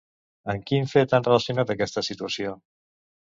[0.53, 2.55] Amb quin fet han relacionat aquesta situació?